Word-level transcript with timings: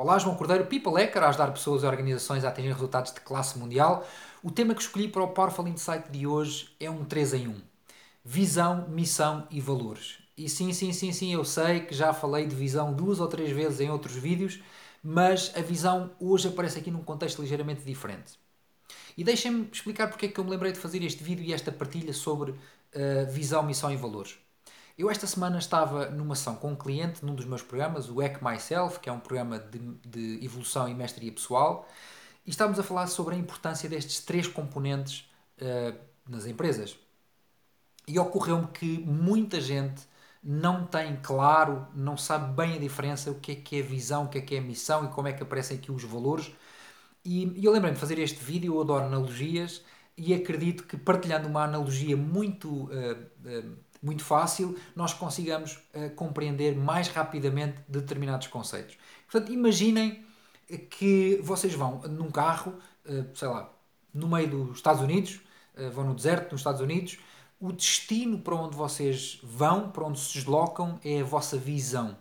Olá, 0.00 0.16
João 0.16 0.36
Cordeiro, 0.36 0.64
People 0.66 0.92
Hacker, 0.92 1.24
a 1.24 1.28
ajudar 1.28 1.50
pessoas 1.50 1.82
e 1.82 1.86
organizações 1.86 2.44
a 2.44 2.50
atingir 2.50 2.72
resultados 2.72 3.12
de 3.12 3.20
classe 3.20 3.58
mundial. 3.58 4.06
O 4.44 4.48
tema 4.48 4.72
que 4.72 4.80
escolhi 4.80 5.08
para 5.08 5.24
o 5.24 5.30
Powerful 5.30 5.66
Insight 5.66 6.08
de 6.08 6.24
hoje 6.24 6.72
é 6.78 6.88
um 6.88 7.04
3 7.04 7.34
em 7.34 7.48
1. 7.48 7.60
Visão, 8.24 8.86
missão 8.88 9.48
e 9.50 9.60
valores. 9.60 10.18
E 10.36 10.48
sim, 10.48 10.72
sim, 10.72 10.92
sim, 10.92 11.10
sim, 11.10 11.34
eu 11.34 11.44
sei 11.44 11.80
que 11.80 11.92
já 11.92 12.14
falei 12.14 12.46
de 12.46 12.54
visão 12.54 12.94
duas 12.94 13.18
ou 13.18 13.26
três 13.26 13.50
vezes 13.50 13.80
em 13.80 13.90
outros 13.90 14.14
vídeos, 14.14 14.60
mas 15.02 15.50
a 15.56 15.62
visão 15.62 16.12
hoje 16.20 16.46
aparece 16.46 16.78
aqui 16.78 16.92
num 16.92 17.02
contexto 17.02 17.42
ligeiramente 17.42 17.80
diferente. 17.80 18.38
E 19.16 19.24
deixem-me 19.24 19.68
explicar 19.72 20.06
porque 20.06 20.26
é 20.26 20.28
que 20.28 20.38
eu 20.38 20.44
me 20.44 20.50
lembrei 20.50 20.70
de 20.70 20.78
fazer 20.78 21.02
este 21.02 21.24
vídeo 21.24 21.44
e 21.44 21.52
esta 21.52 21.72
partilha 21.72 22.12
sobre 22.12 22.52
uh, 22.52 22.58
visão, 23.32 23.64
missão 23.64 23.90
e 23.90 23.96
valores. 23.96 24.38
Eu 24.98 25.08
esta 25.08 25.28
semana 25.28 25.58
estava 25.58 26.10
numa 26.10 26.32
ação 26.32 26.56
com 26.56 26.72
um 26.72 26.76
cliente 26.76 27.24
num 27.24 27.32
dos 27.32 27.44
meus 27.44 27.62
programas, 27.62 28.10
o 28.10 28.20
Hack 28.20 28.42
Myself, 28.42 28.98
que 28.98 29.08
é 29.08 29.12
um 29.12 29.20
programa 29.20 29.56
de, 29.56 29.78
de 30.04 30.44
evolução 30.44 30.88
e 30.88 30.94
mestria 30.94 31.30
pessoal, 31.30 31.88
e 32.44 32.50
estávamos 32.50 32.80
a 32.80 32.82
falar 32.82 33.06
sobre 33.06 33.36
a 33.36 33.38
importância 33.38 33.88
destes 33.88 34.18
três 34.18 34.48
componentes 34.48 35.30
uh, 35.62 35.96
nas 36.28 36.46
empresas. 36.46 36.98
E 38.08 38.18
ocorreu-me 38.18 38.66
que 38.66 38.98
muita 38.98 39.60
gente 39.60 40.02
não 40.42 40.84
tem 40.84 41.16
claro, 41.22 41.86
não 41.94 42.16
sabe 42.16 42.52
bem 42.56 42.74
a 42.74 42.78
diferença, 42.78 43.30
o 43.30 43.36
que 43.36 43.52
é 43.52 43.54
que 43.54 43.78
é 43.78 43.82
visão, 43.82 44.24
o 44.24 44.28
que 44.28 44.38
é 44.38 44.40
que 44.40 44.56
é 44.56 44.60
missão 44.60 45.04
e 45.04 45.08
como 45.08 45.28
é 45.28 45.32
que 45.32 45.44
aparecem 45.44 45.78
aqui 45.78 45.92
os 45.92 46.02
valores. 46.02 46.50
E, 47.24 47.44
e 47.56 47.64
eu 47.64 47.70
lembrei-me 47.70 47.94
de 47.94 48.00
fazer 48.00 48.18
este 48.18 48.42
vídeo, 48.42 48.74
eu 48.74 48.80
adoro 48.80 49.04
analogias 49.04 49.80
e 50.16 50.34
acredito 50.34 50.84
que 50.84 50.96
partilhando 50.96 51.46
uma 51.46 51.62
analogia 51.62 52.16
muito 52.16 52.68
uh, 52.68 52.88
uh, 53.44 53.76
muito 54.02 54.24
fácil, 54.24 54.78
nós 54.94 55.12
consigamos 55.12 55.78
uh, 55.94 56.10
compreender 56.14 56.76
mais 56.76 57.08
rapidamente 57.08 57.78
determinados 57.88 58.46
conceitos. 58.46 58.96
Portanto, 59.30 59.52
imaginem 59.52 60.24
que 60.90 61.40
vocês 61.42 61.74
vão 61.74 62.00
num 62.02 62.30
carro, 62.30 62.74
uh, 63.06 63.36
sei 63.36 63.48
lá, 63.48 63.72
no 64.12 64.28
meio 64.28 64.48
dos 64.48 64.76
Estados 64.76 65.02
Unidos, 65.02 65.40
uh, 65.76 65.90
vão 65.90 66.04
no 66.04 66.14
deserto 66.14 66.52
nos 66.52 66.60
Estados 66.60 66.80
Unidos, 66.80 67.18
o 67.60 67.72
destino 67.72 68.38
para 68.38 68.54
onde 68.54 68.76
vocês 68.76 69.40
vão, 69.42 69.90
para 69.90 70.04
onde 70.04 70.20
se 70.20 70.34
deslocam, 70.34 71.00
é 71.04 71.20
a 71.20 71.24
vossa 71.24 71.56
visão. 71.56 72.16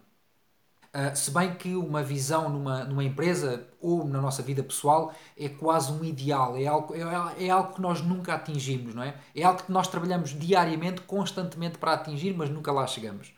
Uh, 0.97 1.15
se 1.15 1.29
bem 1.29 1.53
que 1.53 1.75
uma 1.75 2.01
visão 2.01 2.49
numa, 2.49 2.83
numa 2.83 3.03
empresa 3.03 3.67
ou 3.79 4.03
na 4.03 4.19
nossa 4.19 4.41
vida 4.41 4.63
pessoal 4.63 5.13
é 5.37 5.47
quase 5.47 5.91
um 5.91 6.03
ideal, 6.03 6.57
é 6.57 6.65
algo, 6.65 6.95
é, 6.95 7.45
é, 7.45 7.49
algo 7.51 7.75
que 7.75 7.81
nós 7.81 8.01
nunca 8.01 8.33
atingimos, 8.33 8.95
não 8.95 9.03
é? 9.03 9.15
É 9.35 9.43
algo 9.43 9.61
que 9.61 9.71
nós 9.71 9.87
trabalhamos 9.87 10.31
diariamente, 10.31 11.01
constantemente 11.01 11.77
para 11.77 11.93
atingir, 11.93 12.33
mas 12.35 12.49
nunca 12.49 12.71
lá 12.71 12.87
chegamos. 12.87 13.31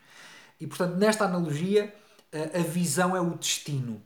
E 0.58 0.66
portanto, 0.66 0.96
nesta 0.96 1.26
analogia, 1.26 1.94
uh, 2.32 2.60
a 2.60 2.62
visão 2.62 3.14
é 3.14 3.20
o 3.20 3.34
destino, 3.34 4.00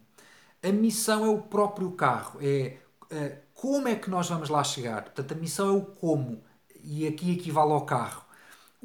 a 0.61 0.73
missão 0.73 1.25
é 1.25 1.29
o 1.29 1.41
próprio 1.41 1.93
carro, 1.93 2.41
é 2.43 2.79
uh, 3.05 3.37
como 3.55 3.87
é 3.87 3.95
que 3.95 4.11
nós 4.11 4.29
vamos 4.29 4.49
lá 4.49 4.65
chegar. 4.65 5.03
Portanto, 5.03 5.31
a 5.31 5.37
missão 5.37 5.69
é 5.69 5.79
o 5.79 5.83
como, 5.83 6.43
e 6.83 7.07
aqui 7.07 7.31
equivale 7.31 7.71
ao 7.71 7.87
carro. 7.87 8.25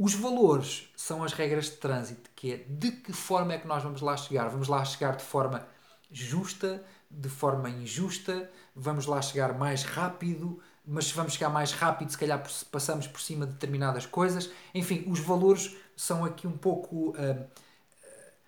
Os 0.01 0.13
valores 0.13 0.89
são 0.95 1.25
as 1.25 1.33
regras 1.33 1.65
de 1.65 1.71
trânsito, 1.71 2.29
que 2.33 2.53
é 2.53 2.57
de 2.69 2.89
que 2.89 3.11
forma 3.11 3.51
é 3.51 3.57
que 3.57 3.67
nós 3.67 3.83
vamos 3.83 3.99
lá 3.99 4.15
chegar. 4.15 4.47
Vamos 4.47 4.69
lá 4.69 4.85
chegar 4.85 5.17
de 5.17 5.23
forma 5.25 5.67
justa, 6.09 6.81
de 7.11 7.27
forma 7.27 7.69
injusta, 7.69 8.49
vamos 8.73 9.05
lá 9.05 9.21
chegar 9.21 9.57
mais 9.57 9.83
rápido, 9.83 10.57
mas 10.85 11.07
se 11.07 11.13
vamos 11.13 11.33
chegar 11.33 11.49
mais 11.49 11.73
rápido, 11.73 12.11
se 12.11 12.17
calhar 12.17 12.41
passamos 12.71 13.07
por 13.07 13.19
cima 13.19 13.45
de 13.45 13.51
determinadas 13.51 14.05
coisas. 14.05 14.49
Enfim, 14.73 15.03
os 15.05 15.19
valores 15.19 15.75
são 15.97 16.23
aqui 16.23 16.47
um 16.47 16.57
pouco 16.57 17.09
uh, 17.09 17.45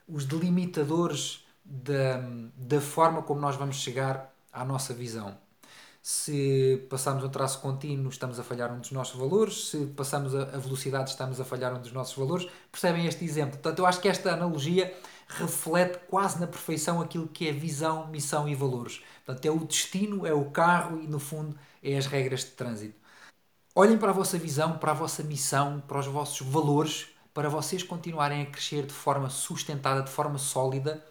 os 0.08 0.23
delimitadores 0.23 1.45
da, 1.65 2.21
da 2.55 2.80
forma 2.80 3.23
como 3.23 3.41
nós 3.41 3.58
vamos 3.58 3.75
chegar 3.75 4.33
à 4.53 4.63
nossa 4.63 4.93
visão 4.93 5.38
se 6.02 6.88
passamos 6.89 7.23
um 7.23 7.30
traço 7.30 7.59
contínuo, 7.59 8.09
estamos 8.09 8.39
a 8.39 8.44
falhar 8.44 8.73
um 8.73 8.80
dos 8.80 8.91
nossos 8.91 9.19
valores, 9.19 9.69
se 9.69 9.85
passamos 9.88 10.33
a 10.33 10.45
velocidade, 10.58 11.11
estamos 11.11 11.39
a 11.39 11.45
falhar 11.45 11.76
um 11.76 11.80
dos 11.80 11.92
nossos 11.92 12.15
valores. 12.15 12.48
Percebem 12.71 13.05
este 13.05 13.23
exemplo? 13.23 13.59
Portanto, 13.59 13.80
eu 13.80 13.86
acho 13.86 14.02
que 14.02 14.08
esta 14.08 14.33
analogia 14.33 14.92
reflete 15.27 15.99
quase 16.09 16.39
na 16.39 16.48
perfeição 16.48 16.99
aquilo 16.99 17.27
que 17.27 17.48
é 17.48 17.52
visão, 17.52 18.08
missão 18.08 18.49
e 18.49 18.55
valores. 18.55 19.02
Portanto, 19.26 19.45
é 19.45 19.52
o 19.52 19.59
destino, 19.59 20.26
é 20.26 20.33
o 20.33 20.45
carro 20.45 20.99
e, 20.99 21.08
no 21.08 21.20
fundo, 21.20 21.55
é 21.83 21.95
as 21.95 22.08
regras 22.08 22.42
de 22.42 22.52
trânsito. 22.52 22.99
Olhem 23.76 23.97
para 23.97 24.09
a 24.09 24.14
vossa 24.14 24.37
visão, 24.37 24.77
para 24.77 24.92
a 24.92 24.95
vossa 24.95 25.23
missão, 25.23 25.81
para 25.87 25.99
os 25.99 26.08
vossos 26.08 26.45
valores, 26.45 27.08
para 27.33 27.47
vocês 27.47 27.83
continuarem 27.83 28.42
a 28.42 28.45
crescer 28.47 28.86
de 28.86 28.93
forma 28.93 29.30
sustentada, 29.30 30.02
de 30.02 30.09
forma 30.09 30.37
sólida. 30.37 31.02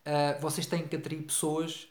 Uh, 0.00 0.40
vocês 0.40 0.66
têm 0.66 0.88
que 0.88 0.96
atrair 0.96 1.22
pessoas 1.22 1.86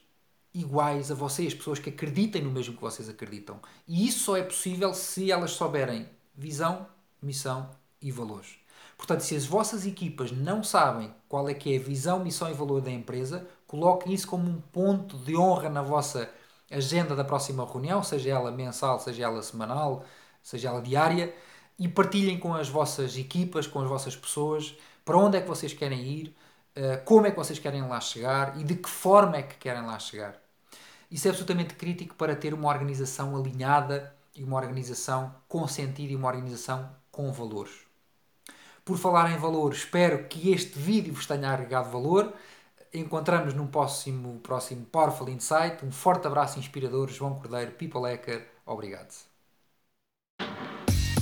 iguais 0.52 1.10
a 1.10 1.14
vocês, 1.14 1.54
pessoas 1.54 1.78
que 1.78 1.90
acreditem 1.90 2.42
no 2.42 2.50
mesmo 2.50 2.74
que 2.74 2.80
vocês 2.80 3.08
acreditam. 3.08 3.60
E 3.86 4.06
isso 4.06 4.24
só 4.24 4.36
é 4.36 4.42
possível 4.42 4.92
se 4.92 5.30
elas 5.30 5.52
souberem 5.52 6.08
visão, 6.34 6.86
missão 7.22 7.70
e 8.00 8.10
valores. 8.10 8.58
Portanto, 8.96 9.20
se 9.20 9.34
as 9.34 9.46
vossas 9.46 9.86
equipas 9.86 10.30
não 10.30 10.62
sabem 10.62 11.14
qual 11.28 11.48
é 11.48 11.54
que 11.54 11.74
é 11.74 11.78
a 11.78 11.82
visão, 11.82 12.20
missão 12.20 12.50
e 12.50 12.54
valor 12.54 12.80
da 12.82 12.90
empresa, 12.90 13.46
coloquem 13.66 14.12
isso 14.12 14.26
como 14.26 14.48
um 14.48 14.60
ponto 14.60 15.16
de 15.16 15.36
honra 15.36 15.70
na 15.70 15.82
vossa 15.82 16.30
agenda 16.70 17.16
da 17.16 17.24
próxima 17.24 17.64
reunião, 17.64 18.02
seja 18.02 18.30
ela 18.30 18.50
mensal, 18.50 19.00
seja 19.00 19.24
ela 19.24 19.42
semanal, 19.42 20.04
seja 20.42 20.68
ela 20.68 20.82
diária, 20.82 21.34
e 21.78 21.88
partilhem 21.88 22.38
com 22.38 22.54
as 22.54 22.68
vossas 22.68 23.16
equipas, 23.16 23.66
com 23.66 23.80
as 23.80 23.88
vossas 23.88 24.14
pessoas, 24.14 24.76
para 25.02 25.16
onde 25.16 25.38
é 25.38 25.40
que 25.40 25.48
vocês 25.48 25.72
querem 25.72 26.00
ir, 26.02 26.36
como 27.04 27.26
é 27.26 27.30
que 27.30 27.36
vocês 27.36 27.58
querem 27.58 27.86
lá 27.86 28.00
chegar 28.00 28.58
e 28.58 28.64
de 28.64 28.74
que 28.74 28.88
forma 28.88 29.36
é 29.36 29.42
que 29.42 29.56
querem 29.56 29.84
lá 29.84 29.98
chegar. 29.98 30.36
Isso 31.10 31.26
é 31.26 31.30
absolutamente 31.30 31.74
crítico 31.74 32.14
para 32.14 32.36
ter 32.36 32.54
uma 32.54 32.68
organização 32.68 33.36
alinhada 33.36 34.14
e 34.34 34.44
uma 34.44 34.56
organização 34.56 35.34
com 35.48 35.66
sentido 35.66 36.12
e 36.12 36.16
uma 36.16 36.28
organização 36.28 36.88
com 37.10 37.32
valores. 37.32 37.72
Por 38.84 38.96
falar 38.96 39.30
em 39.30 39.36
valor, 39.36 39.72
espero 39.72 40.24
que 40.24 40.52
este 40.52 40.78
vídeo 40.78 41.12
vos 41.12 41.26
tenha 41.26 41.50
agregado 41.50 41.90
valor. 41.90 42.32
Encontramos 42.92 43.54
num 43.54 43.66
próximo, 43.66 44.40
próximo 44.40 44.84
Powerful 44.86 45.28
Insight. 45.28 45.84
Um 45.84 45.92
forte 45.92 46.26
abraço 46.26 46.58
inspirador, 46.58 47.08
João 47.08 47.34
Cordeiro, 47.34 47.72
People 47.72 48.10
Hacker. 48.10 48.46
Obrigado. 48.66 49.14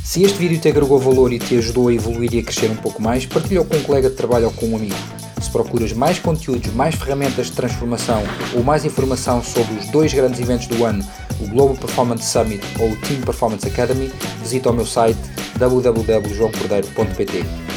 Se 0.05 0.23
este 0.23 0.39
vídeo 0.39 0.61
te 0.61 0.69
agregou 0.69 0.99
valor 0.99 1.33
e 1.33 1.39
te 1.39 1.59
ajudou 1.59 1.89
a 1.89 1.93
evoluir 1.93 2.33
e 2.35 2.39
a 2.39 2.43
crescer 2.43 2.71
um 2.71 2.77
pouco 2.77 3.03
mais, 3.03 3.27
partilha 3.27 3.63
com 3.65 3.77
um 3.77 3.83
colega 3.83 4.09
de 4.09 4.17
trabalho 4.17 4.47
ou 4.47 4.53
com 4.53 4.67
um 4.67 4.77
amigo. 4.77 5.28
Se 5.49 5.53
procuras 5.53 5.95
mais 5.95 6.19
conteúdos, 6.19 6.71
mais 6.75 6.95
ferramentas 6.95 7.47
de 7.47 7.53
transformação 7.53 8.23
ou 8.55 8.63
mais 8.63 8.85
informação 8.85 9.43
sobre 9.43 9.77
os 9.77 9.87
dois 9.87 10.13
grandes 10.13 10.39
eventos 10.41 10.67
do 10.67 10.85
ano, 10.85 11.03
o 11.41 11.49
Global 11.49 11.75
Performance 11.75 12.25
Summit 12.25 12.61
ou 12.79 12.91
o 12.91 12.97
Team 12.97 13.23
Performance 13.23 13.67
Academy, 13.67 14.13
visita 14.43 14.69
o 14.69 14.75
meu 14.75 14.85
site 14.85 15.19
www.joaocordeiro.pt. 15.57 17.68